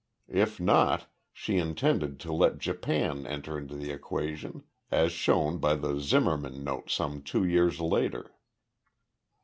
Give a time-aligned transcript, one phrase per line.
[0.33, 5.99] If not, she intended to let Japan enter into the equation as shown by the
[5.99, 8.35] Zimmerman note some two years later.